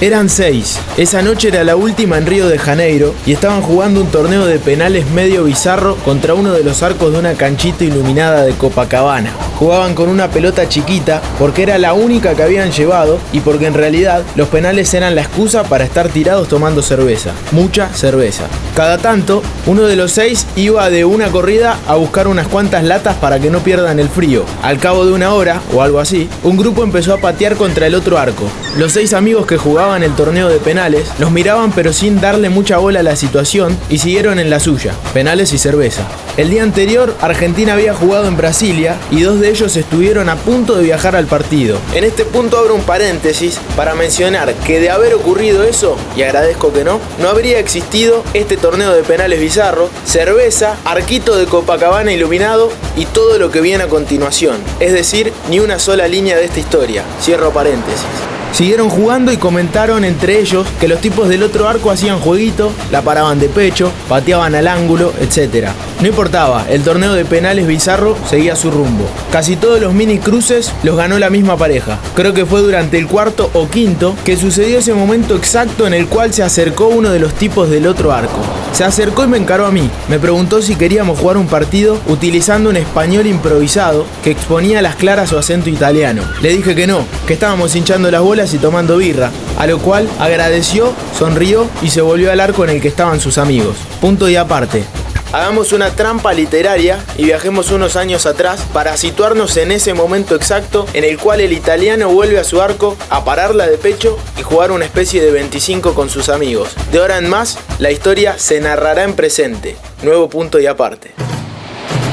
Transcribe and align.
Eran 0.00 0.28
seis. 0.28 0.78
Esa 0.96 1.22
noche 1.22 1.48
era 1.48 1.64
la 1.64 1.74
última 1.74 2.18
en 2.18 2.26
Río 2.26 2.46
de 2.46 2.56
Janeiro 2.56 3.16
y 3.26 3.32
estaban 3.32 3.62
jugando 3.62 4.00
un 4.00 4.06
torneo 4.06 4.46
de 4.46 4.60
penales 4.60 5.10
medio 5.10 5.42
bizarro 5.42 5.96
contra 5.96 6.34
uno 6.34 6.52
de 6.52 6.62
los 6.62 6.84
arcos 6.84 7.12
de 7.12 7.18
una 7.18 7.34
canchita 7.34 7.82
iluminada 7.82 8.44
de 8.44 8.52
Copacabana. 8.52 9.32
Jugaban 9.58 9.96
con 9.96 10.08
una 10.08 10.30
pelota 10.30 10.68
chiquita 10.68 11.20
porque 11.36 11.64
era 11.64 11.78
la 11.78 11.94
única 11.94 12.36
que 12.36 12.44
habían 12.44 12.70
llevado 12.70 13.18
y 13.32 13.40
porque 13.40 13.66
en 13.66 13.74
realidad 13.74 14.22
los 14.36 14.46
penales 14.46 14.94
eran 14.94 15.16
la 15.16 15.22
excusa 15.22 15.64
para 15.64 15.82
estar 15.82 16.08
tirados 16.10 16.46
tomando 16.46 16.80
cerveza. 16.80 17.32
Mucha 17.50 17.88
cerveza. 17.92 18.44
Cada 18.76 18.98
tanto, 18.98 19.42
uno 19.66 19.82
de 19.82 19.96
los 19.96 20.12
seis 20.12 20.46
iba 20.54 20.90
de 20.90 21.04
una 21.06 21.26
corrida 21.32 21.76
a 21.88 21.96
buscar 21.96 22.28
unas 22.28 22.46
cuantas 22.46 22.84
latas 22.84 23.16
para 23.16 23.40
que 23.40 23.50
no 23.50 23.64
pierdan 23.64 23.98
el 23.98 24.08
frío. 24.08 24.44
Al 24.62 24.78
cabo 24.78 25.04
de 25.04 25.12
una 25.12 25.34
hora, 25.34 25.60
o 25.74 25.82
algo 25.82 25.98
así, 25.98 26.28
un 26.44 26.56
grupo 26.56 26.84
empezó 26.84 27.14
a 27.14 27.20
patear 27.20 27.56
contra 27.56 27.88
el 27.88 27.96
otro 27.96 28.16
arco. 28.16 28.44
Los 28.78 28.92
seis 28.92 29.12
amigos 29.12 29.44
que 29.44 29.56
jugaban 29.56 30.04
el 30.04 30.14
torneo 30.14 30.48
de 30.48 30.60
penales 30.60 31.08
los 31.18 31.32
miraban 31.32 31.72
pero 31.72 31.92
sin 31.92 32.20
darle 32.20 32.48
mucha 32.48 32.78
bola 32.78 33.00
a 33.00 33.02
la 33.02 33.16
situación 33.16 33.76
y 33.88 33.98
siguieron 33.98 34.38
en 34.38 34.50
la 34.50 34.60
suya, 34.60 34.94
penales 35.12 35.52
y 35.52 35.58
cerveza. 35.58 36.06
El 36.36 36.48
día 36.48 36.62
anterior, 36.62 37.12
Argentina 37.20 37.72
había 37.72 37.92
jugado 37.92 38.28
en 38.28 38.36
Brasilia 38.36 38.96
y 39.10 39.22
dos 39.22 39.40
de 39.40 39.50
ellos 39.50 39.76
estuvieron 39.76 40.28
a 40.28 40.36
punto 40.36 40.76
de 40.76 40.84
viajar 40.84 41.16
al 41.16 41.26
partido. 41.26 41.76
En 41.92 42.04
este 42.04 42.24
punto 42.24 42.56
abro 42.56 42.76
un 42.76 42.84
paréntesis 42.84 43.58
para 43.74 43.96
mencionar 43.96 44.54
que 44.54 44.78
de 44.78 44.90
haber 44.90 45.14
ocurrido 45.14 45.64
eso, 45.64 45.96
y 46.16 46.22
agradezco 46.22 46.72
que 46.72 46.84
no, 46.84 47.00
no 47.20 47.30
habría 47.30 47.58
existido 47.58 48.22
este 48.32 48.56
torneo 48.56 48.92
de 48.92 49.02
penales 49.02 49.40
bizarro, 49.40 49.90
cerveza, 50.04 50.76
arquito 50.84 51.36
de 51.36 51.46
Copacabana 51.46 52.12
iluminado 52.12 52.70
y 52.96 53.06
todo 53.06 53.40
lo 53.40 53.50
que 53.50 53.60
viene 53.60 53.82
a 53.82 53.88
continuación. 53.88 54.58
Es 54.78 54.92
decir, 54.92 55.32
ni 55.50 55.58
una 55.58 55.80
sola 55.80 56.06
línea 56.06 56.36
de 56.36 56.44
esta 56.44 56.60
historia. 56.60 57.02
Cierro 57.20 57.50
paréntesis. 57.50 58.27
Siguieron 58.52 58.88
jugando 58.88 59.30
y 59.30 59.36
comentaron 59.36 60.04
entre 60.04 60.40
ellos 60.40 60.66
que 60.80 60.88
los 60.88 61.00
tipos 61.00 61.28
del 61.28 61.42
otro 61.42 61.68
arco 61.68 61.90
hacían 61.90 62.18
jueguito, 62.18 62.72
la 62.90 63.02
paraban 63.02 63.38
de 63.38 63.48
pecho, 63.48 63.92
pateaban 64.08 64.54
al 64.54 64.66
ángulo, 64.66 65.12
etc. 65.20 65.68
No 66.00 66.08
importaba, 66.08 66.66
el 66.68 66.82
torneo 66.82 67.12
de 67.12 67.24
penales 67.24 67.66
bizarro 67.66 68.16
seguía 68.28 68.56
su 68.56 68.70
rumbo. 68.70 69.04
Casi 69.30 69.56
todos 69.56 69.80
los 69.80 69.92
mini 69.92 70.18
cruces 70.18 70.72
los 70.82 70.96
ganó 70.96 71.18
la 71.18 71.30
misma 71.30 71.56
pareja. 71.56 71.98
Creo 72.14 72.34
que 72.34 72.46
fue 72.46 72.60
durante 72.62 72.98
el 72.98 73.06
cuarto 73.06 73.50
o 73.54 73.68
quinto 73.68 74.16
que 74.24 74.36
sucedió 74.36 74.78
ese 74.78 74.94
momento 74.94 75.36
exacto 75.36 75.86
en 75.86 75.94
el 75.94 76.06
cual 76.06 76.32
se 76.32 76.42
acercó 76.42 76.88
uno 76.88 77.10
de 77.10 77.20
los 77.20 77.34
tipos 77.34 77.70
del 77.70 77.86
otro 77.86 78.12
arco. 78.12 78.40
Se 78.72 78.84
acercó 78.84 79.24
y 79.24 79.28
me 79.28 79.38
encaró 79.38 79.66
a 79.66 79.72
mí. 79.72 79.90
Me 80.08 80.18
preguntó 80.18 80.62
si 80.62 80.76
queríamos 80.76 81.18
jugar 81.18 81.36
un 81.36 81.48
partido 81.48 81.98
utilizando 82.06 82.70
un 82.70 82.76
español 82.76 83.26
improvisado 83.26 84.06
que 84.22 84.30
exponía 84.30 84.82
las 84.82 84.96
claras 84.96 85.30
su 85.30 85.38
acento 85.38 85.68
italiano. 85.68 86.22
Le 86.42 86.50
dije 86.50 86.74
que 86.74 86.86
no, 86.86 87.04
que 87.26 87.32
estábamos 87.32 87.74
hinchando 87.74 88.10
las 88.10 88.22
bolas 88.22 88.37
y 88.38 88.58
tomando 88.58 88.98
birra, 88.98 89.32
a 89.58 89.66
lo 89.66 89.78
cual 89.78 90.08
agradeció, 90.20 90.92
sonrió 91.18 91.68
y 91.82 91.90
se 91.90 92.00
volvió 92.00 92.30
al 92.30 92.38
arco 92.38 92.62
en 92.62 92.70
el 92.70 92.80
que 92.80 92.86
estaban 92.86 93.18
sus 93.18 93.36
amigos. 93.36 93.76
Punto 94.00 94.28
y 94.28 94.36
aparte. 94.36 94.84
Hagamos 95.32 95.72
una 95.72 95.90
trampa 95.90 96.32
literaria 96.32 97.04
y 97.18 97.24
viajemos 97.24 97.70
unos 97.70 97.96
años 97.96 98.24
atrás 98.24 98.64
para 98.72 98.96
situarnos 98.96 99.56
en 99.58 99.72
ese 99.72 99.92
momento 99.92 100.36
exacto 100.36 100.86
en 100.94 101.04
el 101.04 101.18
cual 101.18 101.40
el 101.40 101.52
italiano 101.52 102.08
vuelve 102.08 102.38
a 102.38 102.44
su 102.44 102.62
arco 102.62 102.96
a 103.10 103.24
pararla 103.24 103.66
de 103.66 103.76
pecho 103.76 104.16
y 104.38 104.42
jugar 104.42 104.70
una 104.70 104.86
especie 104.86 105.20
de 105.20 105.32
25 105.32 105.94
con 105.94 106.08
sus 106.08 106.28
amigos. 106.28 106.70
De 106.92 107.00
ahora 107.00 107.18
en 107.18 107.28
más, 107.28 107.58
la 107.78 107.90
historia 107.90 108.38
se 108.38 108.60
narrará 108.60 109.02
en 109.02 109.14
presente. 109.14 109.76
Nuevo 110.02 110.28
punto 110.30 110.60
y 110.60 110.66
aparte. 110.66 111.12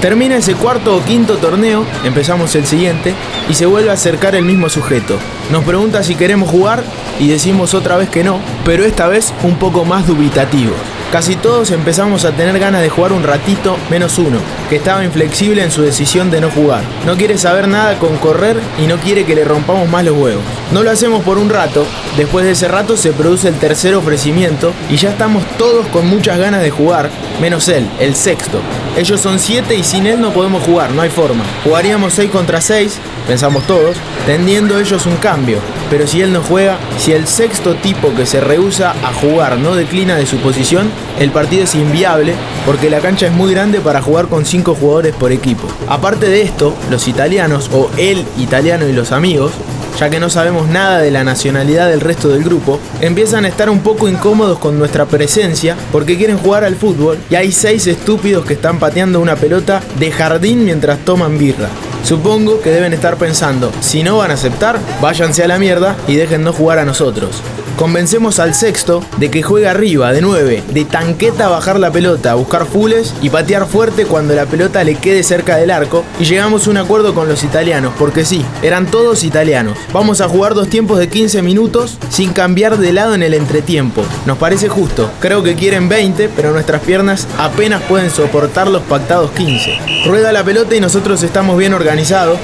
Termina 0.01 0.37
ese 0.37 0.53
cuarto 0.53 0.95
o 0.95 1.03
quinto 1.03 1.37
torneo, 1.37 1.85
empezamos 2.03 2.55
el 2.55 2.65
siguiente, 2.65 3.13
y 3.49 3.53
se 3.55 3.65
vuelve 3.65 3.89
a 3.89 3.93
acercar 3.93 4.35
el 4.35 4.45
mismo 4.45 4.69
sujeto. 4.69 5.17
Nos 5.51 5.63
pregunta 5.63 6.03
si 6.03 6.15
queremos 6.15 6.49
jugar 6.49 6.83
y 7.19 7.27
decimos 7.27 7.73
otra 7.73 7.97
vez 7.97 8.09
que 8.09 8.23
no, 8.23 8.39
pero 8.63 8.83
esta 8.83 9.07
vez 9.07 9.33
un 9.43 9.55
poco 9.55 9.85
más 9.85 10.05
dubitativo. 10.05 10.73
Casi 11.11 11.35
todos 11.35 11.71
empezamos 11.71 12.25
a 12.25 12.31
tener 12.31 12.59
ganas 12.59 12.81
de 12.81 12.89
jugar 12.89 13.13
un 13.13 13.23
ratito, 13.23 13.77
menos 13.89 14.17
uno, 14.19 14.39
que 14.69 14.75
estaba 14.75 15.05
inflexible 15.05 15.63
en 15.63 15.71
su 15.71 15.81
decisión 15.81 16.29
de 16.29 16.41
no 16.41 16.49
jugar. 16.49 16.83
No 17.05 17.15
quiere 17.15 17.37
saber 17.37 17.67
nada 17.67 17.97
con 17.99 18.17
correr 18.17 18.59
y 18.83 18.87
no 18.87 18.97
quiere 18.97 19.23
que 19.23 19.35
le 19.35 19.45
rompamos 19.45 19.87
más 19.87 20.03
los 20.03 20.17
huevos. 20.17 20.43
No 20.73 20.83
lo 20.83 20.91
hacemos 20.91 21.23
por 21.23 21.37
un 21.37 21.49
rato, 21.49 21.85
después 22.17 22.43
de 22.43 22.51
ese 22.51 22.67
rato 22.67 22.97
se 22.97 23.13
produce 23.13 23.47
el 23.47 23.55
tercer 23.55 23.95
ofrecimiento 23.95 24.73
y 24.89 24.97
ya 24.97 25.11
estamos 25.11 25.45
todos 25.57 25.87
con 25.87 26.05
muchas 26.07 26.37
ganas 26.37 26.61
de 26.61 26.71
jugar, 26.71 27.09
menos 27.41 27.67
él, 27.67 27.87
el 27.99 28.15
sexto. 28.15 28.59
Ellos 28.97 29.19
son 29.19 29.39
siete 29.39 29.75
y 29.75 29.83
sin 29.83 30.07
él 30.07 30.21
no 30.21 30.31
podemos 30.31 30.63
jugar, 30.63 30.91
no 30.91 31.01
hay 31.01 31.09
forma. 31.09 31.43
Jugaríamos 31.63 32.13
6 32.13 32.31
contra 32.31 32.61
6, 32.61 32.97
pensamos 33.27 33.65
todos, 33.67 33.97
tendiendo 34.25 34.79
ellos 34.79 35.05
un 35.05 35.17
cambio. 35.17 35.57
Pero 35.89 36.07
si 36.07 36.21
él 36.21 36.33
no 36.33 36.41
juega, 36.41 36.77
si 36.97 37.11
el 37.11 37.27
sexto 37.27 37.75
tipo 37.75 38.13
que 38.15 38.25
se 38.25 38.41
rehúsa 38.41 38.91
a 39.03 39.13
jugar 39.13 39.57
no 39.57 39.75
declina 39.75 40.15
de 40.15 40.25
su 40.25 40.37
posición, 40.37 40.89
el 41.19 41.31
partido 41.31 41.63
es 41.63 41.75
inviable 41.75 42.33
porque 42.65 42.89
la 42.89 42.99
cancha 42.99 43.27
es 43.27 43.33
muy 43.33 43.51
grande 43.51 43.79
para 43.79 44.01
jugar 44.01 44.27
con 44.27 44.45
5 44.45 44.75
jugadores 44.75 45.15
por 45.15 45.31
equipo. 45.31 45.67
Aparte 45.87 46.27
de 46.27 46.41
esto, 46.41 46.73
los 46.89 47.07
italianos 47.07 47.69
o 47.73 47.89
el 47.97 48.25
italiano 48.37 48.87
y 48.87 48.93
los 48.93 49.11
amigos 49.11 49.51
ya 49.97 50.09
que 50.09 50.19
no 50.19 50.29
sabemos 50.29 50.67
nada 50.67 50.99
de 50.99 51.11
la 51.11 51.23
nacionalidad 51.23 51.89
del 51.89 52.01
resto 52.01 52.27
del 52.27 52.43
grupo, 52.43 52.79
empiezan 53.01 53.45
a 53.45 53.47
estar 53.47 53.69
un 53.69 53.79
poco 53.79 54.07
incómodos 54.07 54.59
con 54.59 54.77
nuestra 54.77 55.05
presencia 55.05 55.77
porque 55.91 56.17
quieren 56.17 56.37
jugar 56.37 56.63
al 56.63 56.75
fútbol 56.75 57.17
y 57.29 57.35
hay 57.35 57.51
seis 57.51 57.87
estúpidos 57.87 58.45
que 58.45 58.53
están 58.53 58.79
pateando 58.79 59.19
una 59.19 59.35
pelota 59.35 59.81
de 59.99 60.11
jardín 60.11 60.65
mientras 60.65 60.99
toman 60.99 61.37
birra. 61.37 61.69
Supongo 62.05 62.61
que 62.61 62.69
deben 62.69 62.93
estar 62.93 63.17
pensando, 63.17 63.71
si 63.79 64.03
no 64.03 64.17
van 64.17 64.29
a 64.29 64.35
aceptar, 64.35 64.79
váyanse 65.01 65.43
a 65.43 65.47
la 65.47 65.57
mierda 65.57 65.95
y 66.07 66.13
déjennos 66.17 66.55
jugar 66.55 66.77
a 66.77 66.85
nosotros. 66.85 67.41
Convencemos 67.77 68.39
al 68.39 68.53
sexto 68.53 69.03
de 69.17 69.29
que 69.29 69.43
juegue 69.43 69.67
arriba, 69.67 70.13
de 70.13 70.21
9, 70.21 70.63
de 70.71 70.85
tanqueta 70.85 71.47
a 71.47 71.49
bajar 71.49 71.77
la 71.77 71.91
pelota, 71.91 72.35
buscar 72.35 72.65
fules 72.65 73.13
y 73.21 73.29
patear 73.29 73.67
fuerte 73.67 74.05
cuando 74.05 74.33
la 74.33 74.45
pelota 74.45 74.81
le 74.85 74.95
quede 74.95 75.23
cerca 75.23 75.57
del 75.57 75.71
arco. 75.71 76.05
Y 76.17 76.23
llegamos 76.23 76.67
a 76.67 76.69
un 76.69 76.77
acuerdo 76.77 77.13
con 77.13 77.27
los 77.27 77.43
italianos, 77.43 77.91
porque 77.99 78.23
sí, 78.23 78.45
eran 78.61 78.85
todos 78.85 79.25
italianos. 79.25 79.77
Vamos 79.91 80.21
a 80.21 80.29
jugar 80.29 80.53
dos 80.53 80.69
tiempos 80.69 80.99
de 80.99 81.09
15 81.09 81.41
minutos 81.41 81.97
sin 82.07 82.31
cambiar 82.31 82.77
de 82.77 82.93
lado 82.93 83.13
en 83.13 83.23
el 83.23 83.33
entretiempo. 83.33 84.03
Nos 84.25 84.37
parece 84.37 84.69
justo, 84.69 85.11
creo 85.19 85.43
que 85.43 85.55
quieren 85.55 85.89
20, 85.89 86.29
pero 86.29 86.53
nuestras 86.53 86.81
piernas 86.81 87.27
apenas 87.37 87.81
pueden 87.81 88.09
soportar 88.09 88.69
los 88.69 88.83
pactados 88.83 89.31
15. 89.31 89.79
Rueda 90.05 90.31
la 90.31 90.45
pelota 90.45 90.75
y 90.75 90.79
nosotros 90.79 91.23
estamos 91.23 91.57
bien 91.57 91.73
organizados 91.73 91.94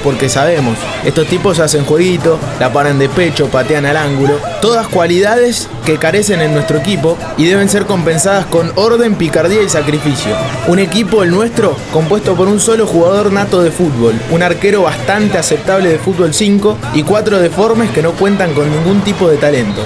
porque 0.02 0.30
sabemos, 0.30 0.78
estos 1.04 1.26
tipos 1.26 1.58
hacen 1.58 1.84
jueguito, 1.84 2.38
la 2.58 2.72
paran 2.72 2.98
de 2.98 3.10
pecho, 3.10 3.48
patean 3.48 3.84
al 3.84 3.98
ángulo, 3.98 4.38
todas 4.62 4.88
cualidades 4.88 5.68
que 5.84 5.98
carecen 5.98 6.40
en 6.40 6.54
nuestro 6.54 6.78
equipo 6.78 7.18
y 7.36 7.44
deben 7.44 7.68
ser 7.68 7.84
compensadas 7.84 8.46
con 8.46 8.72
orden, 8.76 9.14
picardía 9.16 9.62
y 9.62 9.68
sacrificio. 9.68 10.34
Un 10.68 10.78
equipo, 10.78 11.22
el 11.22 11.30
nuestro, 11.30 11.76
compuesto 11.92 12.34
por 12.34 12.48
un 12.48 12.60
solo 12.60 12.86
jugador 12.86 13.30
nato 13.30 13.62
de 13.62 13.70
fútbol, 13.70 14.14
un 14.30 14.42
arquero 14.42 14.82
bastante 14.82 15.36
aceptable 15.36 15.90
de 15.90 15.98
fútbol 15.98 16.32
5 16.32 16.78
y 16.94 17.02
cuatro 17.02 17.38
deformes 17.38 17.90
que 17.90 18.02
no 18.02 18.12
cuentan 18.12 18.54
con 18.54 18.70
ningún 18.70 19.02
tipo 19.02 19.28
de 19.28 19.36
talento. 19.36 19.82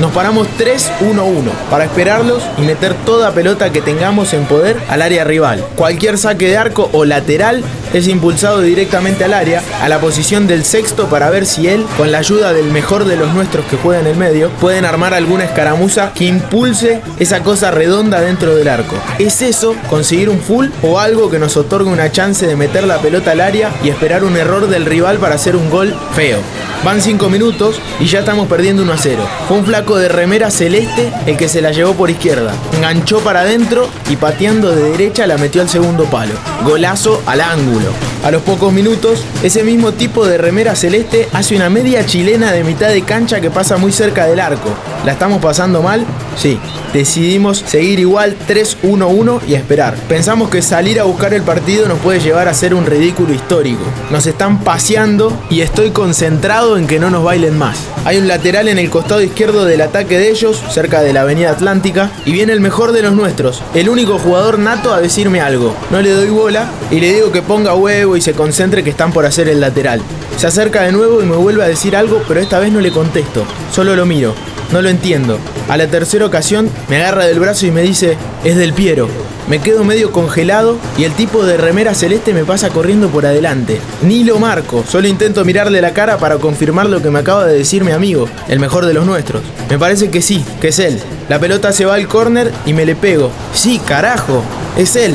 Nos 0.00 0.12
paramos 0.12 0.46
3-1-1 0.58 1.50
para 1.70 1.84
esperarlos 1.84 2.44
y 2.56 2.62
meter 2.62 2.94
toda 3.04 3.32
pelota 3.32 3.72
que 3.72 3.80
tengamos 3.80 4.32
en 4.32 4.44
poder 4.44 4.76
al 4.88 5.02
área 5.02 5.24
rival. 5.24 5.64
Cualquier 5.74 6.18
saque 6.18 6.46
de 6.46 6.56
arco 6.56 6.88
o 6.92 7.04
lateral 7.04 7.64
es 7.92 8.06
impulsado 8.06 8.60
directamente 8.60 9.24
al 9.24 9.34
área, 9.34 9.60
a 9.82 9.88
la 9.88 9.98
posición 9.98 10.46
del 10.46 10.64
sexto 10.64 11.08
para 11.08 11.30
ver 11.30 11.46
si 11.46 11.66
él, 11.66 11.84
con 11.96 12.12
la 12.12 12.18
ayuda 12.18 12.52
del 12.52 12.70
mejor 12.70 13.06
de 13.06 13.16
los 13.16 13.34
nuestros 13.34 13.66
que 13.66 13.76
juega 13.76 14.00
en 14.00 14.06
el 14.06 14.16
medio, 14.16 14.50
pueden 14.60 14.84
armar 14.84 15.14
alguna 15.14 15.44
escaramuza 15.44 16.12
que 16.14 16.26
impulse 16.26 17.00
esa 17.18 17.42
cosa 17.42 17.72
redonda 17.72 18.20
dentro 18.20 18.54
del 18.54 18.68
arco. 18.68 18.94
¿Es 19.18 19.42
eso 19.42 19.74
conseguir 19.88 20.28
un 20.28 20.40
full 20.40 20.68
o 20.82 21.00
algo 21.00 21.28
que 21.28 21.40
nos 21.40 21.56
otorgue 21.56 21.90
una 21.90 22.12
chance 22.12 22.46
de 22.46 22.54
meter 22.54 22.84
la 22.84 22.98
pelota 22.98 23.32
al 23.32 23.40
área 23.40 23.72
y 23.82 23.88
esperar 23.88 24.22
un 24.22 24.36
error 24.36 24.68
del 24.68 24.86
rival 24.86 25.18
para 25.18 25.34
hacer 25.34 25.56
un 25.56 25.70
gol 25.70 25.92
feo? 26.14 26.38
Van 26.84 27.02
5 27.02 27.28
minutos 27.28 27.80
y 27.98 28.06
ya 28.06 28.20
estamos 28.20 28.46
perdiendo 28.46 28.84
1 28.84 28.92
a 28.92 28.98
0. 28.98 29.28
Fue 29.48 29.56
un 29.56 29.66
flaco 29.66 29.87
de 29.96 30.08
remera 30.08 30.50
celeste 30.50 31.12
el 31.26 31.36
que 31.36 31.48
se 31.48 31.62
la 31.62 31.72
llevó 31.72 31.94
por 31.94 32.10
izquierda. 32.10 32.52
Enganchó 32.74 33.20
para 33.20 33.40
adentro 33.40 33.88
y 34.10 34.16
pateando 34.16 34.74
de 34.74 34.90
derecha 34.90 35.26
la 35.26 35.38
metió 35.38 35.62
al 35.62 35.68
segundo 35.68 36.04
palo. 36.04 36.34
Golazo 36.64 37.22
al 37.26 37.40
ángulo. 37.40 37.86
A 38.24 38.30
los 38.30 38.42
pocos 38.42 38.72
minutos, 38.72 39.24
ese 39.42 39.62
mismo 39.62 39.92
tipo 39.92 40.26
de 40.26 40.38
remera 40.38 40.74
celeste 40.74 41.28
hace 41.32 41.56
una 41.56 41.70
media 41.70 42.04
chilena 42.04 42.52
de 42.52 42.64
mitad 42.64 42.88
de 42.88 43.02
cancha 43.02 43.40
que 43.40 43.50
pasa 43.50 43.76
muy 43.76 43.92
cerca 43.92 44.26
del 44.26 44.40
arco. 44.40 44.70
¿La 45.04 45.12
estamos 45.12 45.40
pasando 45.40 45.82
mal? 45.82 46.04
Sí. 46.36 46.58
Decidimos 46.92 47.58
seguir 47.58 48.00
igual 48.00 48.36
3-1-1 48.48 49.40
y 49.46 49.54
esperar. 49.54 49.94
Pensamos 50.08 50.48
que 50.48 50.62
salir 50.62 50.98
a 50.98 51.04
buscar 51.04 51.34
el 51.34 51.42
partido 51.42 51.86
nos 51.86 51.98
puede 51.98 52.18
llevar 52.18 52.48
a 52.48 52.54
ser 52.54 52.74
un 52.74 52.86
ridículo 52.86 53.34
histórico. 53.34 53.82
Nos 54.10 54.26
están 54.26 54.64
paseando 54.64 55.32
y 55.50 55.60
estoy 55.60 55.90
concentrado 55.90 56.78
en 56.78 56.86
que 56.86 56.98
no 56.98 57.10
nos 57.10 57.22
bailen 57.22 57.58
más. 57.58 57.78
Hay 58.04 58.16
un 58.16 58.26
lateral 58.26 58.68
en 58.68 58.78
el 58.78 58.88
costado 58.88 59.22
izquierdo 59.22 59.66
del 59.66 59.82
ataque 59.82 60.18
de 60.18 60.30
ellos, 60.30 60.62
cerca 60.70 61.02
de 61.02 61.12
la 61.12 61.22
avenida 61.22 61.50
Atlántica, 61.50 62.10
y 62.24 62.32
viene 62.32 62.54
el 62.54 62.60
mejor 62.60 62.92
de 62.92 63.02
los 63.02 63.12
nuestros, 63.12 63.62
el 63.74 63.88
único 63.90 64.18
jugador 64.18 64.58
nato 64.58 64.94
a 64.94 65.00
decirme 65.00 65.40
algo. 65.40 65.74
No 65.90 66.00
le 66.00 66.10
doy 66.10 66.30
bola 66.30 66.70
y 66.90 67.00
le 67.00 67.12
digo 67.12 67.30
que 67.32 67.42
ponga 67.42 67.74
huevo 67.74 68.16
y 68.16 68.22
se 68.22 68.32
concentre 68.32 68.82
que 68.82 68.90
están 68.90 69.12
por 69.12 69.26
hacer 69.26 69.48
el 69.48 69.60
lateral. 69.60 70.00
Se 70.38 70.46
acerca 70.46 70.82
de 70.82 70.92
nuevo 70.92 71.22
y 71.22 71.26
me 71.26 71.36
vuelve 71.36 71.64
a 71.64 71.68
decir 71.68 71.96
algo, 71.96 72.22
pero 72.26 72.40
esta 72.40 72.58
vez 72.58 72.72
no 72.72 72.80
le 72.80 72.90
contesto, 72.92 73.44
solo 73.72 73.94
lo 73.94 74.06
miro. 74.06 74.34
No 74.72 74.82
lo 74.82 74.88
entiendo. 74.88 75.38
A 75.68 75.76
la 75.76 75.86
tercera 75.86 76.26
ocasión 76.26 76.70
me 76.88 76.96
agarra 76.96 77.26
del 77.26 77.40
brazo 77.40 77.66
y 77.66 77.70
me 77.70 77.82
dice, 77.82 78.16
es 78.44 78.56
del 78.56 78.72
Piero. 78.72 79.08
Me 79.48 79.60
quedo 79.60 79.82
medio 79.82 80.12
congelado 80.12 80.76
y 80.98 81.04
el 81.04 81.12
tipo 81.14 81.46
de 81.46 81.56
remera 81.56 81.94
celeste 81.94 82.34
me 82.34 82.44
pasa 82.44 82.68
corriendo 82.68 83.08
por 83.08 83.24
adelante. 83.24 83.80
Ni 84.02 84.24
lo 84.24 84.38
marco, 84.38 84.84
solo 84.86 85.08
intento 85.08 85.42
mirarle 85.46 85.80
la 85.80 85.94
cara 85.94 86.18
para 86.18 86.36
confirmar 86.36 86.86
lo 86.86 87.00
que 87.00 87.10
me 87.10 87.20
acaba 87.20 87.46
de 87.46 87.56
decir 87.56 87.82
mi 87.82 87.92
amigo, 87.92 88.28
el 88.48 88.60
mejor 88.60 88.84
de 88.84 88.92
los 88.92 89.06
nuestros. 89.06 89.42
Me 89.70 89.78
parece 89.78 90.10
que 90.10 90.20
sí, 90.20 90.44
que 90.60 90.68
es 90.68 90.78
él. 90.78 91.00
La 91.30 91.38
pelota 91.38 91.72
se 91.72 91.86
va 91.86 91.94
al 91.94 92.08
córner 92.08 92.52
y 92.66 92.74
me 92.74 92.84
le 92.84 92.94
pego. 92.94 93.30
Sí, 93.54 93.80
carajo, 93.86 94.42
es 94.76 94.96
él. 94.96 95.14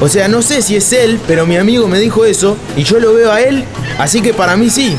O 0.00 0.08
sea, 0.08 0.28
no 0.28 0.40
sé 0.40 0.62
si 0.62 0.76
es 0.76 0.90
él, 0.94 1.20
pero 1.26 1.46
mi 1.46 1.58
amigo 1.58 1.86
me 1.86 2.00
dijo 2.00 2.24
eso 2.24 2.56
y 2.76 2.84
yo 2.84 2.98
lo 2.98 3.12
veo 3.12 3.30
a 3.30 3.42
él, 3.42 3.64
así 3.98 4.22
que 4.22 4.34
para 4.34 4.56
mí 4.56 4.70
sí, 4.70 4.96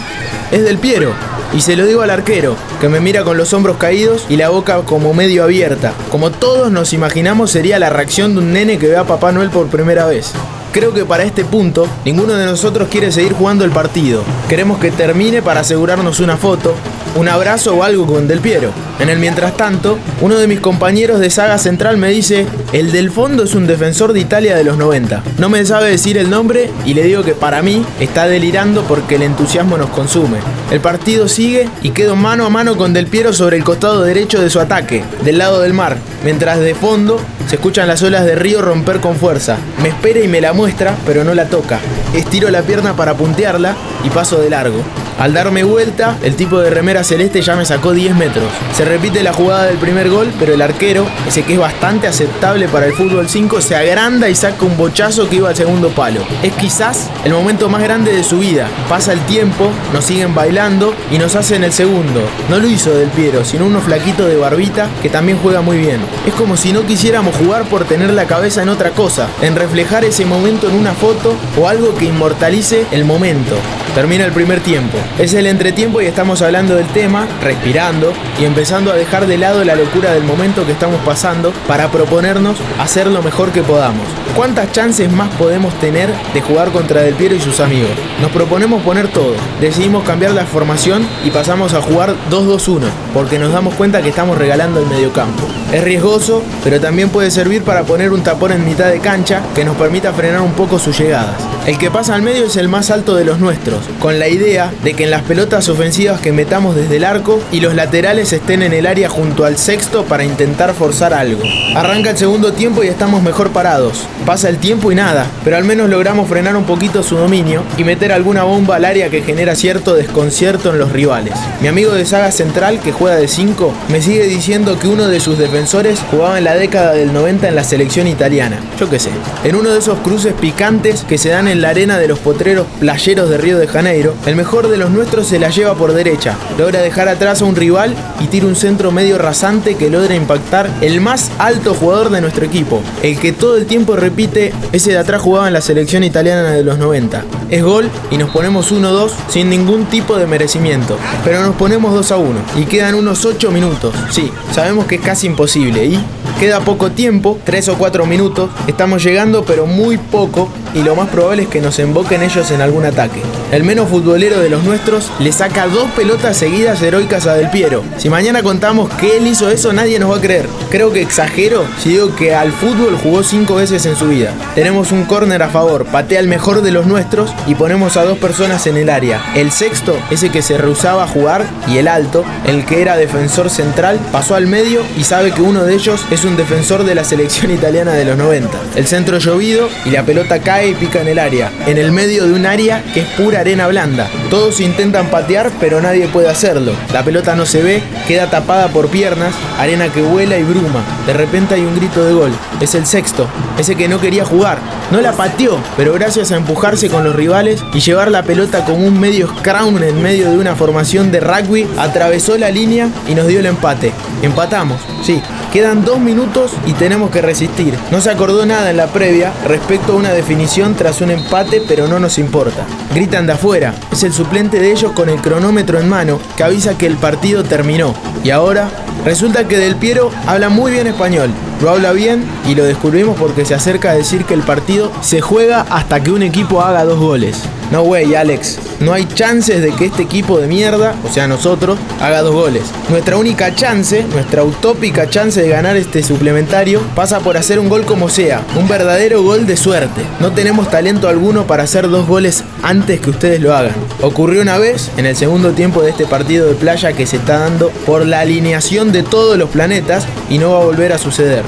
es 0.51 0.63
del 0.63 0.78
Piero. 0.78 1.12
Y 1.56 1.62
se 1.62 1.78
lo 1.78 1.86
digo 1.86 2.02
al 2.02 2.10
arquero, 2.10 2.57
que 2.81 2.90
me 2.90 3.00
mira 3.00 3.24
con 3.24 3.38
los 3.38 3.54
hombros 3.54 3.78
caídos 3.78 4.25
y 4.28 4.36
la 4.36 4.50
boca 4.50 4.81
como 4.81 5.13
medio 5.13 5.42
abierta. 5.42 5.94
Como 6.10 6.30
todos 6.30 6.69
nos 6.69 6.92
imaginamos 6.92 7.50
sería 7.50 7.80
la 7.80 7.90
reacción 7.90 8.34
de 8.34 8.40
un 8.40 8.52
nene 8.52 8.78
que 8.78 8.90
ve 8.90 8.98
a 8.98 9.06
Papá 9.06 9.31
Noel 9.31 9.50
por 9.50 9.68
primera 9.68 10.06
vez. 10.06 10.34
Creo 10.75 10.94
que 10.94 11.06
para 11.06 11.24
este 11.24 11.45
punto, 11.45 11.88
ninguno 12.04 12.33
de 12.33 12.45
nosotros 12.45 12.89
quiere 12.89 13.10
seguir 13.10 13.31
jugando 13.31 13.63
el 13.63 13.72
partido. 13.72 14.24
Queremos 14.50 14.77
que 14.77 14.92
termine 14.92 15.42
para 15.42 15.62
asegurarnos 15.62 16.19
una 16.19 16.36
foto, 16.36 16.75
un 17.16 17.30
abrazo 17.30 17.75
o 17.75 17.83
algo 17.83 18.06
con 18.06 18.27
Del 18.27 18.42
Piero. 18.42 18.72
En 19.00 19.07
el 19.07 19.18
mientras 19.18 19.56
tanto, 19.56 19.98
uno 20.19 20.36
de 20.36 20.48
mis 20.48 20.60
compañeros 20.60 21.22
de 21.22 21.30
saga 21.30 21.57
central 21.60 21.95
me 21.95 22.10
dice, 22.10 22.45
el 22.74 22.92
del 22.92 23.10
fondo 23.10 23.44
es 23.44 23.56
un 23.56 23.68
defensor 23.68 24.12
de 24.12 24.19
Italia 24.19 24.57
de 24.57 24.66
los 24.66 24.77
90. 24.77 25.24
No 25.38 25.48
me 25.48 25.63
sabe 25.63 25.92
decir 25.92 26.18
el 26.18 26.30
nombre 26.30 26.69
y 26.86 26.94
le 26.94 27.04
digo 27.04 27.24
que 27.24 27.36
para 27.36 27.62
mí 27.62 27.86
está 28.01 28.27
delirando 28.27 28.83
porque 28.83 29.16
el 29.16 29.22
entusiasmo 29.22 29.77
nos 29.77 29.92
consume. 29.92 30.39
El 30.72 30.81
partido 30.81 31.30
sigue 31.30 31.69
y 31.83 31.92
quedo 31.92 32.18
mano 32.18 32.45
a 32.45 32.50
mano 32.50 32.75
con 32.75 32.92
Del 32.92 33.07
Piero 33.07 33.31
sobre 33.31 33.56
el 33.56 33.63
costado 33.63 34.04
derecho 34.04 34.42
de 34.42 34.50
su 34.50 34.60
ataque, 34.60 35.06
del 35.24 35.38
lado 35.38 35.62
del 35.62 35.72
mar, 35.74 35.95
mientras 36.25 36.60
de 36.60 36.75
fondo 36.75 37.18
se 37.48 37.56
escuchan 37.56 37.88
las 37.88 38.01
olas 38.01 38.25
de 38.25 38.36
río 38.36 38.62
romper 38.62 39.00
con 39.00 39.16
fuerza. 39.16 39.57
Me 39.81 39.89
espera 39.89 40.19
y 40.19 40.27
me 40.27 40.42
la 40.42 40.54
muestra, 40.66 40.98
pero 41.06 41.24
no 41.24 41.36
la 41.36 41.48
toca. 41.48 41.80
Estiro 42.16 42.50
la 42.50 42.64
pierna 42.64 42.96
para 42.96 43.14
puntearla 43.14 43.76
y 44.04 44.10
paso 44.10 44.42
de 44.42 44.50
largo. 44.50 44.82
Al 45.18 45.34
darme 45.34 45.64
vuelta, 45.64 46.18
el 46.24 46.36
tipo 46.36 46.60
de 46.60 46.70
remera 46.70 47.04
celeste 47.04 47.42
ya 47.42 47.56
me 47.56 47.66
sacó 47.66 47.94
10 47.94 48.16
metros. 48.16 48.52
Se 48.76 48.84
repite 48.84 49.24
la 49.24 49.32
jugada 49.32 49.66
del 49.66 49.78
primer 49.78 50.10
gol, 50.10 50.30
pero 50.38 50.54
el 50.54 50.62
arquero, 50.62 51.06
ese 51.26 51.44
que 51.44 51.54
es 51.54 51.60
bastante 51.60 52.08
aceptable 52.08 52.68
para 52.68 52.86
el 52.86 52.94
fútbol 52.94 53.30
5, 53.30 53.62
se 53.62 53.78
agranda 53.78 54.28
y 54.28 54.36
saca 54.36 54.66
un 54.66 54.76
bochazo 54.76 55.30
que 55.30 55.38
iba 55.38 55.48
al 55.48 55.56
segundo 55.56 55.90
palo. 55.90 56.20
Es 56.44 56.52
quizás 56.54 57.10
el 57.24 57.32
momento 57.32 57.70
más 57.70 57.82
grande 57.82 58.12
de 58.12 58.26
su 58.26 58.40
vida. 58.40 58.68
Pasa 58.90 59.14
el 59.14 59.22
tiempo, 59.22 59.72
nos 59.94 60.04
siguen 60.04 60.36
bailando 60.36 60.94
y 61.10 61.18
nos 61.18 61.36
hacen 61.36 61.64
el 61.64 61.72
segundo. 61.72 62.22
No 62.50 62.58
lo 62.58 62.68
hizo 62.68 62.94
Del 62.94 63.10
Piero, 63.10 63.46
sino 63.46 63.66
uno 63.66 63.80
flaquito 63.80 64.26
de 64.26 64.36
barbita 64.36 64.90
que 65.02 65.10
también 65.10 65.40
juega 65.42 65.62
muy 65.62 65.78
bien. 65.78 66.02
Es 66.28 66.34
como 66.34 66.58
si 66.58 66.74
no 66.74 66.86
quisiéramos 66.86 67.38
jugar 67.38 67.64
por 67.70 67.86
tener 67.86 68.12
la 68.12 68.26
cabeza 68.26 68.64
en 68.64 68.70
otra 68.70 68.92
cosa, 68.92 69.28
en 69.42 69.56
reflejar 69.56 70.04
ese 70.04 70.26
momento 70.26 70.68
en 70.68 70.76
una 70.76 70.94
foto 70.94 71.36
o 71.58 71.70
algo 71.70 71.96
que 71.96 72.06
inmortalice 72.06 72.86
el 72.92 73.06
momento. 73.06 73.56
Termina 73.96 74.26
el 74.26 74.34
primer 74.34 74.60
tiempo. 74.60 74.98
Es 75.19 75.34
el 75.34 75.48
entretiempo 75.48 76.02
y 76.02 76.06
estamos 76.06 76.42
hablando 76.42 76.75
del 76.75 76.88
tema, 76.88 77.28
respirando 77.42 78.13
y 78.40 78.46
empezando 78.46 78.92
a 78.92 78.96
dejar 78.96 79.28
de 79.28 79.38
lado 79.38 79.63
la 79.63 79.75
locura 79.75 80.13
del 80.13 80.24
momento 80.24 80.66
que 80.66 80.74
estamos 80.74 81.00
pasando 81.06 81.54
para 81.68 81.90
proponernos 81.90 82.57
hacer 82.80 83.07
lo 83.07 83.22
mejor 83.22 83.52
que 83.52 83.63
podamos. 83.63 84.04
¿Cuántas 84.36 84.74
chances 84.74 85.10
más 85.10 85.34
podemos 85.36 85.74
tener 85.80 86.10
de 86.34 86.42
jugar 86.42 86.72
contra 86.72 87.02
Del 87.02 87.16
Piero 87.16 87.36
y 87.36 87.40
sus 87.40 87.62
amigos? 87.62 87.92
Nos 88.22 88.31
proponemos 88.31 88.84
poner 88.84 89.07
todo. 89.07 89.34
Decidimos 89.62 90.04
cambiar 90.04 90.31
la 90.31 90.46
formación 90.46 91.08
y 91.24 91.31
pasamos 91.31 91.74
a 91.74 91.81
jugar 91.81 92.13
2-2-1 92.30 92.81
porque 93.13 93.40
nos 93.40 93.54
damos 93.54 93.75
cuenta 93.75 94.01
que 94.01 94.10
estamos 94.10 94.38
regalando 94.38 94.81
el 94.81 94.88
mediocampo. 94.88 95.48
Es 95.72 95.81
riesgoso, 95.81 96.44
pero 96.63 96.81
también 96.81 97.10
puede 97.10 97.31
servir 97.31 97.63
para 97.63 97.84
poner 97.84 98.12
un 98.12 98.24
tapón 98.24 98.51
en 98.51 98.66
mitad 98.66 98.88
de 98.88 99.00
cancha 99.00 99.42
que 99.56 99.63
nos 99.63 99.78
permita 99.78 100.12
frenar 100.12 100.42
un 100.42 100.51
poco 100.51 100.80
sus 100.80 101.00
llegadas. 101.00 101.36
El 101.66 101.78
que 101.78 101.90
pasa 101.90 102.13
al 102.13 102.22
medio 102.22 102.46
es 102.46 102.58
el 102.58 102.68
más 102.68 102.92
alto 102.92 103.16
de 103.16 103.24
los 103.24 103.40
nuestros, 103.40 103.80
con 104.00 104.19
la 104.19 104.28
idea 104.28 104.72
de 104.84 104.94
que 104.96 105.04
en 105.04 105.12
las 105.12 105.24
pelotas 105.24 105.70
ofensivas 105.70 106.22
que 106.22 106.32
metamos 106.32 106.76
desde 106.76 106.98
el 106.98 107.04
arco 107.04 107.40
y 107.52 107.60
los 107.60 107.76
laterales 107.76 108.32
estén 108.34 108.62
en 108.62 108.74
el 108.74 108.88
área 108.88 109.10
junto 109.10 109.46
al 109.46 109.58
sexto 109.58 110.06
para 110.06 110.24
intentar 110.24 110.74
forzar 110.74 111.14
algo. 111.14 111.44
Arranca 111.76 112.12
el 112.12 112.18
segundo 112.18 112.54
tiempo 112.54 112.84
y 112.84 112.88
estamos 112.88 113.22
mejor 113.22 113.52
parados. 113.52 114.08
Pasa 114.26 114.50
el 114.50 114.58
tiempo 114.58 114.92
y 114.92 114.96
nada, 114.96 115.28
pero 115.44 115.58
al 115.58 115.64
menos 115.64 115.90
logramos 115.90 116.28
frenar 116.30 116.56
un 116.56 116.64
poquito 116.64 117.04
su 117.04 117.18
dominio 117.18 117.64
y 117.78 117.84
meter 117.84 118.12
alguna 118.12 118.44
bomba 118.44 118.78
al 118.78 118.86
área 118.86 119.10
que 119.10 119.22
genera 119.22 119.56
cierto 119.56 119.94
desconcierto 119.94 120.72
en 120.72 120.80
los 120.80 120.92
rivales. 120.92 121.34
Mi 121.62 121.68
amigo 121.68 121.94
de 121.94 122.06
saga 122.06 122.32
central, 122.32 122.80
que 122.80 122.92
juega 122.92 123.18
de 123.18 123.28
5, 123.28 123.74
me 123.90 124.02
sigue 124.02 124.26
diciendo 124.28 124.80
que 124.80 124.88
uno 124.88 125.08
de 125.08 125.20
sus 125.20 125.38
defensores 125.38 126.00
jugaba 126.10 126.38
en 126.38 126.46
la 126.46 126.56
década 126.56 126.94
del 126.94 127.14
90 127.14 127.50
en 127.50 127.56
la 127.56 127.64
selección 127.64 128.08
italiana. 128.08 128.60
Yo 128.80 128.90
qué 128.90 129.00
sé. 129.00 129.10
En 129.44 129.56
uno 129.56 129.72
de 129.72 129.80
esos 129.80 130.00
cruces 130.00 130.34
picantes 130.34 131.04
que 131.04 131.18
se 131.18 131.30
dan 131.30 131.48
en 131.48 131.62
la 131.62 131.70
arena 131.70 131.98
de 131.98 132.08
los 132.08 132.20
potreros 132.20 132.68
playeros 132.80 133.30
de 133.30 133.38
Río 133.38 133.58
de 133.58 133.68
Janeiro, 133.68 134.14
el 134.26 134.36
mejor 134.36 134.68
de 134.68 134.78
los 134.78 134.85
nuestros 134.92 135.28
se 135.28 135.40
la 135.40 135.50
lleva 135.50 135.76
por 135.76 135.94
derecha, 135.94 136.36
logra 136.58 136.82
dejar 136.82 137.08
atrás 137.08 137.42
a 137.42 137.46
un 137.46 137.56
rival 137.56 137.96
y 138.20 138.28
tira 138.28 138.46
un 138.46 138.56
centro 138.56 138.92
medio 138.92 139.18
rasante 139.18 139.76
que 139.76 139.90
logra 139.90 140.16
impactar 140.16 140.70
el 140.82 141.02
más 141.02 141.32
alto 141.38 141.74
jugador 141.74 142.10
de 142.10 142.22
nuestro 142.22 142.46
equipo, 142.46 142.82
el 143.04 143.20
que 143.20 143.32
todo 143.32 143.58
el 143.58 143.66
tiempo 143.66 143.96
repite 143.96 144.54
ese 144.72 144.92
de 144.92 144.98
atrás 144.98 145.22
jugaba 145.22 145.48
en 145.48 145.54
la 145.54 145.62
selección 145.62 146.04
italiana 146.04 146.52
de 146.52 146.64
los 146.64 146.78
90. 146.78 147.24
Es 147.50 147.64
gol 147.64 147.90
y 148.12 148.18
nos 148.18 148.30
ponemos 148.30 148.72
1-2 148.72 149.12
sin 149.30 149.50
ningún 149.50 149.86
tipo 149.86 150.18
de 150.18 150.28
merecimiento, 150.28 150.98
pero 151.24 151.42
nos 151.42 151.56
ponemos 151.56 151.94
2 151.94 152.12
a 152.12 152.18
1 152.18 152.40
y 152.58 152.66
quedan 152.66 152.96
unos 152.96 153.26
8 153.26 153.52
minutos. 153.52 153.94
Sí, 154.12 154.32
sabemos 154.52 154.86
que 154.86 154.96
es 154.96 155.02
casi 155.02 155.28
imposible 155.28 155.86
y 155.86 156.00
queda 156.40 156.60
poco 156.62 156.92
tiempo, 156.92 157.40
3 157.44 157.70
o 157.70 157.78
4 157.78 158.06
minutos, 158.06 158.50
estamos 158.68 159.04
llegando 159.04 159.44
pero 159.46 159.66
muy 159.66 159.98
poco 159.98 160.50
y 160.75 160.83
lo 160.83 160.95
más 160.95 161.10
probable 161.10 161.44
es 161.44 161.50
que 161.50 161.62
nos 161.62 161.80
emboquen 161.80 162.22
ellos 162.22 162.51
en 162.51 162.62
algún 162.62 162.86
ataque. 162.86 163.22
El 163.51 163.63
menos 163.63 163.89
futbolero 163.89 164.39
de 164.39 164.50
los 164.50 164.63
nuestros 164.63 165.10
le 165.19 165.31
saca 165.31 165.68
dos 165.68 165.89
pelotas 165.95 166.38
seguidas 166.38 166.81
heroicas 166.81 167.25
a 167.25 167.33
Del 167.33 167.50
Piero. 167.50 167.83
Si 167.98 168.10
mañana 168.10 168.44
contamos 168.44 168.94
que 168.95 169.18
él 169.18 169.25
hizo 169.25 169.50
eso, 169.50 169.74
nadie 169.74 169.98
nos 169.98 170.12
va 170.12 170.18
a 170.18 170.22
creer. 170.22 170.48
Creo 170.69 170.92
que 170.92 171.01
exagero 171.01 171.66
si 171.80 171.89
digo 171.89 172.16
que 172.16 172.36
al 172.36 172.51
fútbol 172.51 172.98
jugó 173.01 173.24
cinco 173.24 173.56
veces 173.56 173.86
en 173.86 173.95
su 173.95 174.10
vida. 174.10 174.33
Tenemos 174.54 174.92
un 174.92 175.06
córner 175.06 175.42
a 175.42 175.50
favor, 175.50 175.86
patea 175.86 176.19
el 176.19 176.27
mejor 176.27 176.62
de 176.62 176.72
los 176.72 176.86
nuestros 176.86 177.33
y 177.48 177.56
ponemos 177.56 177.95
a 177.98 178.04
dos 178.04 178.18
personas 178.18 178.68
en 178.68 178.77
el 178.77 178.89
área. 178.89 179.24
El 179.36 179.51
sexto, 179.51 179.98
ese 180.12 180.30
que 180.30 180.42
se 180.42 180.57
rehusaba 180.57 181.06
a 181.06 181.07
jugar, 181.07 181.45
y 181.68 181.77
el 181.77 181.88
alto, 181.88 182.25
el 182.45 182.66
que 182.66 182.81
era 182.81 182.98
defensor 182.98 183.50
central, 183.50 184.00
pasó 184.12 184.36
al 184.36 184.48
medio 184.48 184.82
y 184.98 185.03
sabe 185.03 185.32
que 185.32 185.41
uno 185.41 185.63
de 185.63 185.74
ellos 185.74 186.05
es 186.12 186.25
un 186.25 186.36
defensor 186.36 186.84
de 186.84 186.96
la 186.96 187.03
selección 187.05 187.51
italiana 187.51 187.94
de 187.94 188.05
los 188.05 188.17
90. 188.17 188.50
El 188.75 188.86
centro 188.86 189.17
llovido 189.17 189.70
y 189.86 189.91
la 189.91 190.03
pelota 190.03 190.39
cae 190.39 190.64
y 190.67 190.74
pica 190.74 191.01
en 191.01 191.07
el 191.10 191.19
área, 191.19 191.51
en 191.67 191.77
el 191.77 191.91
medio 191.91 192.25
de 192.25 192.34
un 192.34 192.45
área 192.45 192.84
que 192.93 193.01
es 193.01 193.07
pura 193.10 193.41
arena 193.41 193.67
blanda. 193.67 194.10
Todos 194.36 194.60
intentan 194.60 195.08
patear, 195.08 195.50
pero 195.62 195.80
nadie 195.80 196.10
puede 196.10 196.27
hacerlo. 196.27 196.74
La 196.92 197.06
pelota 197.06 197.38
no 197.38 197.46
se 197.46 197.63
ve, 197.63 197.82
queda 198.06 198.30
tapada 198.30 198.68
por 198.68 198.89
piernas, 198.89 199.34
arena 199.58 199.88
que 199.88 200.01
vuela 200.01 200.38
y 200.38 200.44
bruma. 200.44 200.84
De 201.08 201.13
repente 201.13 201.56
hay 201.56 201.62
un 201.62 201.74
grito 201.74 202.04
de 202.04 202.12
gol. 202.12 202.32
Es 202.60 202.75
el 202.75 202.86
sexto, 202.86 203.27
ese 203.58 203.75
que 203.75 203.88
no 203.88 204.01
quería 204.01 204.25
jugar. 204.25 204.58
No 204.92 205.00
la 205.00 205.13
pateó, 205.13 205.58
pero 205.77 205.94
gracias 205.94 206.34
a 206.34 206.36
empujarse 206.36 206.89
con 206.89 207.06
los 207.06 207.15
rivales 207.15 207.63
y 207.74 207.80
llevar 207.80 208.12
la 208.12 208.24
pelota 208.24 208.65
como 208.65 208.86
un 208.86 209.00
medio 209.00 209.30
scrum 209.30 209.82
en 209.82 210.04
medio 210.04 210.30
de 210.30 210.38
una 210.38 210.54
formación 210.54 211.13
de 211.13 211.22
rugby, 211.22 211.65
atravesó 211.77 212.38
la 212.38 212.51
línea 212.51 212.89
y 213.08 213.15
nos 213.15 213.27
dio 213.27 213.39
el 213.39 213.46
empate. 213.46 213.94
Empatamos, 214.22 214.82
sí. 215.01 215.22
Quedan 215.54 215.86
dos 215.86 216.00
minutos 216.00 216.51
y 216.65 216.74
tenemos 216.74 217.10
que 217.12 217.22
resistir. 217.22 217.74
No 217.89 218.01
se 218.01 218.12
acordó 218.12 218.46
nada 218.46 218.70
en 218.70 218.75
la 218.75 218.88
previa 218.88 219.32
respecto 219.48 219.94
a 219.94 219.96
una 219.96 220.12
definición 220.12 220.75
tras 220.75 221.00
un 221.00 221.12
empate, 221.12 221.63
pero 221.65 221.88
no 221.88 221.98
nos 221.98 222.18
importa. 222.18 222.65
Gritan 222.94 223.25
de 223.25 223.32
afuera. 223.32 223.74
Es 223.89 224.04
el 224.04 224.12
suplente 224.25 224.60
de 224.60 224.72
ellos 224.72 224.91
con 224.94 225.08
el 225.08 225.22
cronómetro 225.22 225.79
en 225.79 225.88
mano 225.88 226.20
que 226.36 226.44
avisa 226.44 226.75
que 226.75 226.88
el 226.88 226.98
partido 226.98 227.44
terminó. 227.44 227.94
Y 228.24 228.32
ahora 228.32 228.72
resulta 229.05 229.48
que 229.48 229.60
Del 229.60 229.75
Piero 229.75 230.10
habla 230.25 230.50
muy 230.50 230.72
bien 230.72 230.88
español. 230.88 231.29
Lo 231.62 231.70
habla 231.70 231.91
bien 231.91 232.25
y 232.48 232.55
lo 232.55 232.63
descubrimos 232.63 233.20
porque 233.20 233.46
se 233.46 233.53
acerca 233.53 233.91
a 233.91 233.94
decir 233.94 234.25
que 234.25 234.34
el 234.34 234.41
partido 234.41 234.91
se 235.01 235.22
juega 235.22 235.62
hasta 235.70 236.01
que 236.01 236.10
un 236.10 236.24
equipo 236.24 236.63
haga 236.63 236.86
dos 236.86 237.00
goles. 237.00 237.44
No 237.75 237.82
way, 237.82 238.15
Alex. 238.15 238.58
No 238.79 238.94
hay 238.94 239.05
chances 239.05 239.62
de 239.62 239.74
que 239.74 239.88
este 239.88 240.03
equipo 240.03 240.39
de 240.39 240.48
mierda, 240.48 240.96
o 241.03 241.12
sea 241.12 241.27
nosotros, 241.27 241.77
haga 242.00 242.22
dos 242.22 242.34
goles. 242.34 242.63
Nuestra 242.88 243.17
única 243.17 243.53
chance, 243.53 244.05
nuestra 244.13 244.46
utópica 244.46 245.10
chance 245.10 245.41
de 245.41 245.50
ganar 245.50 245.75
este 245.75 246.01
suplementario, 246.01 246.79
pasa 246.96 247.20
por 247.20 247.36
hacer 247.36 247.60
un 247.60 247.67
gol 247.67 247.84
como 247.84 248.08
sea. 248.08 248.46
Un 248.58 248.70
verdadero 248.70 249.24
gol 249.24 249.46
de 249.46 249.58
suerte. 249.58 250.00
No 250.22 250.32
tenemos 250.32 250.70
talento 250.70 251.10
alguno 251.10 251.48
para 251.48 251.63
hacer 251.63 251.89
dos 251.89 252.08
goles 252.08 252.46
antes 252.63 253.01
que 253.01 253.10
ustedes 253.10 253.41
lo 253.41 253.53
hagan. 253.53 253.75
Ocurrió 254.01 254.41
una 254.41 254.58
vez, 254.58 254.89
en 254.96 255.05
el 255.05 255.17
segundo 255.17 255.51
tiempo 255.51 255.82
de 255.82 255.89
este 255.89 256.05
partido 256.05 256.48
de 256.48 256.55
playa 256.55 256.94
que 256.94 257.05
se 257.05 257.17
está 257.17 257.39
dando 257.39 257.72
por 257.86 258.05
la 258.05 258.22
alineación 258.22 258.94
de 258.94 259.03
todos 259.03 259.38
los 259.38 259.50
planetas 259.50 260.08
y 260.29 260.38
no 260.38 260.51
va 260.51 260.62
a 260.62 260.65
volver 260.65 260.94
a 260.94 260.98
suceder. 260.98 261.44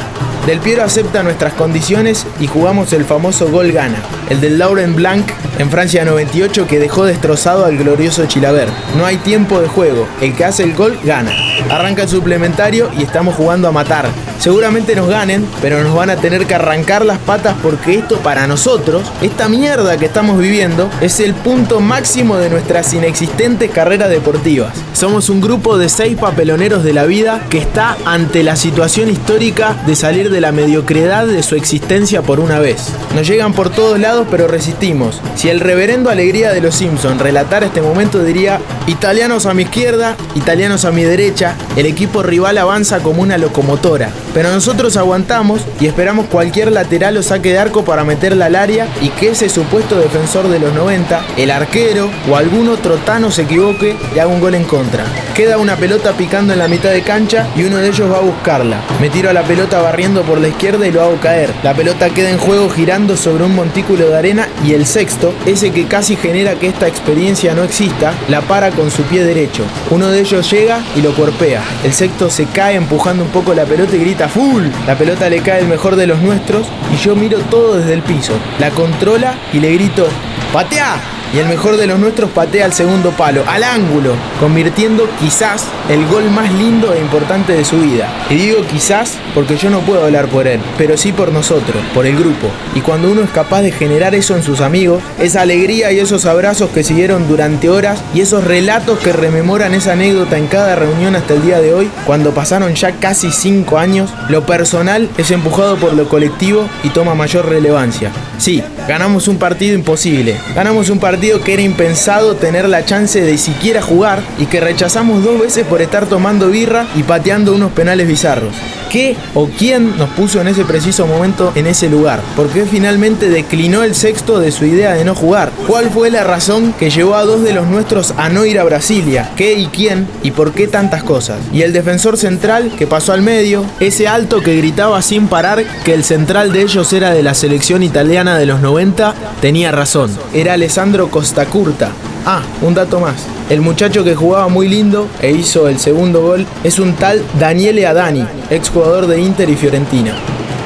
Del 0.48 0.62
Piero 0.62 0.82
acepta 0.82 1.24
nuestras 1.24 1.52
condiciones 1.56 2.26
y 2.40 2.48
jugamos 2.48 2.94
el 2.94 3.04
famoso 3.04 3.52
gol 3.52 3.74
gana, 3.74 4.02
el 4.30 4.40
del 4.40 4.58
Laurent 4.58 4.96
Blanc 4.96 5.30
en 5.60 5.70
Francia 5.70 6.06
98 6.06 6.68
que 6.68 6.80
dejó 6.80 7.04
destrozado 7.04 7.66
al 7.66 7.78
glorioso 7.78 8.26
Chilavert. 8.28 8.72
No 8.96 9.06
hay 9.06 9.18
tiempo 9.18 9.60
de 9.60 9.68
juego, 9.68 10.08
el 10.22 10.34
que 10.38 10.46
hace 10.46 10.64
el 10.64 10.74
gol 10.74 10.98
gana. 11.04 11.34
Arranca 11.70 12.04
el 12.04 12.08
suplementario 12.08 12.90
y 12.98 13.04
estamos 13.04 13.36
jugando 13.36 13.68
a 13.68 13.74
matar. 13.74 14.08
Seguramente 14.40 14.96
nos 14.96 15.10
ganen, 15.10 15.46
pero 15.62 15.84
nos 15.84 15.96
van 15.96 16.10
a 16.10 16.16
tener 16.18 16.46
que 16.46 16.56
arrancar 16.56 17.06
las 17.06 17.18
patas 17.18 17.56
porque 17.62 17.96
esto 17.96 18.18
para 18.18 18.48
nosotros, 18.48 19.04
esta 19.22 19.50
mierda 19.50 19.98
que 19.98 20.06
estamos 20.06 20.40
viviendo, 20.40 20.90
es 21.02 21.20
el 21.20 21.34
punto 21.34 21.80
máximo 21.80 22.38
de 22.38 22.50
nuestras 22.50 22.94
inexistentes 22.94 23.72
carreras 23.72 24.10
deportivas. 24.10 24.74
Somos 24.94 25.30
un 25.30 25.42
grupo 25.42 25.78
de 25.78 25.90
seis 25.90 26.18
papeloneros 26.18 26.84
de 26.84 26.94
la 26.94 27.06
vida 27.06 27.42
que 27.50 27.58
está 27.58 27.98
ante 28.06 28.44
la 28.44 28.56
situación 28.56 29.10
histórica 29.10 29.76
de 29.86 29.96
salir 29.96 30.30
de 30.30 30.42
la 30.42 30.52
mediocridad 30.52 31.26
de 31.26 31.44
su 31.44 31.56
existencia 31.56 32.22
por 32.22 32.40
una 32.40 32.60
vez. 32.60 32.90
Nos 33.16 33.28
llegan 33.28 33.54
por 33.54 33.70
todos 33.70 34.00
lados 34.00 34.28
pero 34.30 34.48
resistimos. 34.48 35.22
Si 35.36 35.50
el 35.50 35.60
reverendo 35.60 36.10
Alegría 36.10 36.52
de 36.52 36.62
los 36.62 36.76
Simpson 36.76 37.20
relatara 37.20 37.66
este 37.66 37.82
momento 37.82 38.24
diría, 38.24 38.60
italianos 38.88 39.46
a 39.46 39.54
mi 39.54 39.64
izquierda, 39.64 40.16
italianos 40.36 40.86
a 40.86 40.92
mi 40.92 41.04
derecha, 41.04 41.56
el 41.76 41.86
equipo 41.86 42.24
rival 42.24 42.58
avanza 42.58 43.00
como 43.00 43.22
una 43.22 43.38
locomotora. 43.38 44.12
Pero 44.34 44.52
nosotros 44.52 44.98
aguantamos 44.98 45.62
y 45.80 45.88
esperamos 45.88 46.28
cualquier 46.28 46.72
lateral 46.72 47.18
o 47.18 47.24
saque 47.24 47.52
de 47.52 47.60
arco 47.60 47.84
para 47.84 48.04
meterla 48.04 48.46
al 48.46 48.56
área 48.56 48.88
y 49.02 49.10
que 49.10 49.30
ese 49.30 49.50
supuesto 49.50 50.00
defensor 50.00 50.48
de 50.48 50.60
los 50.60 50.74
90, 50.74 51.22
el 51.38 51.52
arquero 51.52 52.10
o 52.30 52.36
algún 52.36 52.70
otro 52.70 52.96
tano 52.98 53.32
se 53.32 53.44
equivoque 53.44 53.96
y 54.16 54.20
haga 54.20 54.28
un 54.28 54.40
gol 54.40 54.56
en 54.56 54.64
contra. 54.64 55.06
Queda 55.34 55.58
una 55.58 55.76
pelota 55.76 56.14
picando 56.14 56.54
en 56.54 56.60
la 56.60 56.68
mitad 56.68 56.90
de 56.90 57.02
cancha 57.02 57.48
y 57.56 57.64
uno 57.64 57.78
de 57.78 57.90
ellos 57.90 58.12
va 58.12 58.18
a 58.18 58.22
buscarla. 58.22 58.82
Me 59.02 59.10
tiro 59.10 59.30
a 59.30 59.34
la 59.34 59.44
pelota 59.44 59.82
barriendo 59.82 60.24
por 60.24 60.40
la 60.40 60.48
izquierda 60.48 60.88
y 60.88 60.92
lo 60.92 61.02
hago 61.02 61.18
caer. 61.18 61.52
La 61.64 61.74
pelota 61.74 62.10
queda 62.10 62.30
en 62.30 62.38
juego 62.38 62.70
girando 62.70 63.18
sobre 63.18 63.44
un 63.44 63.56
montículo 63.56 64.08
de 64.08 64.18
arena 64.18 64.48
y 64.64 64.74
el 64.74 64.86
sexto, 64.86 65.34
ese 65.46 65.72
que 65.72 65.86
casi 65.86 66.16
genera 66.16 66.56
que 66.56 66.68
esta 66.68 66.88
experiencia 66.88 67.54
no 67.54 67.64
exista, 67.64 68.14
la 68.30 68.42
para 68.42 68.72
con 68.72 68.92
su 68.92 69.04
pie 69.04 69.24
derecho. 69.24 69.64
Uno 69.90 70.10
de 70.10 70.22
ellos 70.22 70.50
llega 70.52 70.84
y 70.96 71.02
lo 71.02 71.14
cuerpea. 71.14 71.62
El 71.84 71.94
sexto 71.94 72.30
se 72.30 72.46
cae 72.46 72.76
empujando 72.76 73.24
un 73.24 73.30
poco 73.30 73.54
la 73.54 73.66
pelota 73.66 73.96
y 73.96 74.00
grita 74.18 74.28
full. 74.28 74.64
La 74.88 74.98
pelota 74.98 75.30
le 75.30 75.42
cae 75.42 75.62
el 75.62 75.68
mejor 75.68 75.96
de 75.96 76.08
los 76.08 76.20
nuestros 76.22 76.68
y 76.92 76.98
yo 76.98 77.16
miro 77.16 77.40
todo 77.52 77.78
desde 77.78 77.94
el 77.94 78.02
piso. 78.02 78.34
La 78.60 78.72
controla 78.72 79.36
y 79.54 79.60
le 79.60 79.74
grito, 79.74 80.08
¡patea! 80.52 81.17
Y 81.34 81.40
el 81.40 81.48
mejor 81.48 81.78
de 81.78 81.88
los 81.88 82.00
nuestros 82.00 82.30
patea 82.32 82.66
al 82.66 82.74
segundo 82.74 83.12
palo, 83.12 83.44
al 83.48 83.64
ángulo, 83.64 84.14
convirtiendo 84.40 85.10
quizás 85.20 85.66
el 85.90 86.06
gol 86.08 86.30
más 86.32 86.52
lindo 86.54 86.94
e 86.94 87.00
importante 87.00 87.54
de 87.54 87.66
su 87.66 87.78
vida. 87.78 88.08
Y 88.30 88.36
digo 88.36 88.66
quizás 88.70 89.18
porque 89.34 89.58
yo 89.58 89.70
no 89.70 89.80
puedo 89.82 90.06
hablar 90.06 90.28
por 90.28 90.48
él, 90.48 90.60
pero 90.78 90.98
sí 90.98 91.12
por 91.12 91.32
nosotros, 91.32 91.82
por 91.94 92.06
el 92.06 92.18
grupo. 92.18 92.48
Y 92.76 92.82
cuando 92.82 93.12
uno 93.12 93.22
es 93.22 93.30
capaz 93.30 93.62
de 93.62 93.72
generar 93.72 94.16
eso 94.16 94.36
en 94.36 94.44
sus 94.44 94.62
amigos, 94.62 95.02
esa 95.20 95.42
alegría 95.42 95.92
y 95.92 96.00
esos 96.00 96.26
abrazos 96.26 96.70
que 96.70 96.84
siguieron 96.84 97.28
durante 97.28 97.70
horas 97.70 98.02
y 98.14 98.22
esos 98.22 98.44
relatos 98.44 99.00
que 99.00 99.14
rememoran 99.14 99.74
esa 99.74 99.94
anécdota 99.94 100.38
en 100.38 100.48
cada 100.48 100.76
reunión 100.76 101.16
hasta 101.16 101.34
el 101.34 101.44
día 101.44 101.60
de 101.60 101.74
hoy, 101.74 101.90
cuando 102.06 102.32
pasaron 102.32 102.76
ya 102.76 102.94
casi 102.94 103.32
5 103.32 103.78
años, 103.78 104.10
lo 104.30 104.46
personal 104.46 105.10
es 105.18 105.32
empujado 105.32 105.78
por 105.78 105.94
lo 105.94 106.08
colectivo 106.08 106.68
y 106.84 106.90
toma 106.90 107.16
mayor 107.16 107.48
relevancia. 107.48 108.12
Sí, 108.38 108.64
ganamos 108.88 109.28
un 109.28 109.38
partido 109.38 109.76
imposible, 109.76 110.38
ganamos 110.56 110.90
un 110.90 111.00
partido 111.00 111.42
que 111.42 111.54
era 111.54 111.62
impensado 111.62 112.36
tener 112.36 112.70
la 112.70 112.86
chance 112.86 113.22
de 113.22 113.38
siquiera 113.38 113.82
jugar 113.82 114.22
y 114.40 114.46
que 114.46 114.62
rechazamos 114.62 115.24
dos 115.24 115.40
veces 115.40 115.66
por 115.66 115.82
estar 115.82 116.06
tomando 116.06 116.50
birra 116.50 116.88
y 116.96 117.04
pateando 117.04 117.54
unos 117.54 117.72
penales 117.74 118.08
bizarros. 118.08 118.54
¿Qué 118.90 119.16
o 119.34 119.48
quién 119.48 119.98
nos 119.98 120.10
puso 120.12 120.40
en 120.40 120.48
ese 120.48 120.64
preciso 120.64 121.08
momento 121.08 121.52
en 121.56 121.68
ese 121.68 121.90
lugar? 121.90 122.22
¿Por 122.36 122.50
qué 122.50 122.66
finalmente 122.66 123.30
declinó 123.30 123.84
el 123.84 123.96
sexto 123.96 124.40
de 124.40 124.52
su 124.52 124.66
idea 124.66 124.94
de 124.94 125.04
no 125.04 125.16
jugar? 125.16 125.52
¿Cuál 125.68 125.90
fue 125.90 126.10
la 126.10 126.24
razón 126.24 126.74
que 126.74 126.90
llevó 126.90 127.16
a 127.16 127.24
dos 127.24 127.44
de 127.44 127.54
los 127.54 127.68
nuestros 127.68 128.14
a 128.18 128.30
no 128.30 128.46
ir 128.46 128.60
a 128.60 128.64
Brasilia? 128.64 129.32
¿Qué 129.36 129.54
y 129.54 129.68
quién? 129.68 130.08
¿Y 130.24 130.32
por 130.32 130.54
qué 130.54 130.68
tantas 130.68 131.04
cosas? 131.04 131.40
Y 131.52 131.64
el 131.64 131.74
defensor 131.74 132.18
central 132.18 132.72
que 132.78 132.88
pasó 132.88 133.14
al 133.14 133.22
medio, 133.22 133.66
ese 133.80 134.08
alto 134.08 134.42
que 134.42 134.56
gritaba 134.58 135.02
sin 135.02 135.28
parar 135.28 135.64
que 135.84 135.94
el 135.94 136.04
central 136.04 136.54
de 136.54 136.62
ellos 136.62 136.92
era 136.94 137.12
de 137.12 137.24
la 137.24 137.34
selección 137.34 137.84
italiana 137.84 138.38
de 138.38 138.46
los 138.46 138.62
90, 138.62 139.14
tenía 139.42 139.72
razón. 139.72 140.12
Era 140.34 140.54
Alessandro 140.54 141.10
Costacurta, 141.10 141.92
Ah, 142.30 142.42
un 142.62 142.74
dato 142.74 143.00
más. 143.00 143.26
El 143.50 143.62
muchacho 143.62 144.04
que 144.04 144.14
jugaba 144.14 144.50
muy 144.50 144.68
lindo 144.68 145.08
e 145.22 145.32
hizo 145.32 145.70
el 145.70 145.80
segundo 145.80 146.22
gol 146.22 146.46
es 146.62 146.78
un 146.78 146.92
tal 146.92 147.24
Daniele 147.40 147.88
Adani, 147.88 148.26
exjugador 148.50 149.08
de 149.08 149.22
Inter 149.22 149.50
y 149.50 149.56
Fiorentina. 149.56 150.12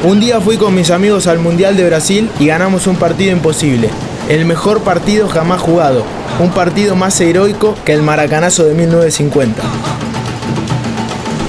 Un 0.03 0.20
día 0.20 0.41
fui 0.41 0.58
con 0.58 0.74
mis 0.74 0.89
amigos 0.89 1.27
al 1.27 1.38
Mundial 1.38 1.77
de 1.77 1.86
Brasil 1.86 2.32
y 2.39 2.48
ganamos 2.48 2.88
un 2.88 2.96
partido 2.96 3.32
imposible. 3.32 3.91
El 4.27 4.46
mejor 4.46 4.82
partido 4.82 5.30
jamás 5.30 5.62
jugado. 5.62 6.03
Un 6.39 6.50
partido 6.50 6.96
más 6.96 7.22
heroico 7.22 7.75
que 7.86 7.94
el 7.94 8.01
Maracanazo 8.01 8.63
de 8.63 8.74
1950. 8.74 9.62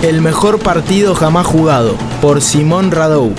El 0.03 0.21
mejor 0.21 0.59
partido 0.59 1.15
jamás 1.15 1.47
jugado 1.47 1.95
por 2.21 2.43
Simón 2.43 2.91
Radou. 2.91 3.33